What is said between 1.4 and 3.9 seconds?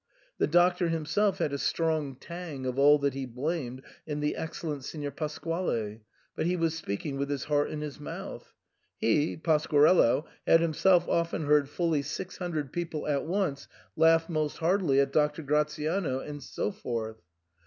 a strong tang of all that he blamed